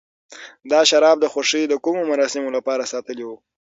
دا 0.71 0.81
شراب 0.89 1.17
د 1.21 1.25
خوښۍ 1.33 1.63
د 1.67 1.73
کومو 1.83 2.01
مراسمو 2.11 2.49
لپاره 2.57 2.89
ساتلي 2.93 3.23
و. 3.27 3.31